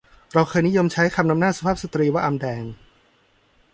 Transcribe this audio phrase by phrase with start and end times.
[0.33, 2.63] เราเคยนิยมใช้คำนำหน้าสุภาพสตรีว่าอำแดง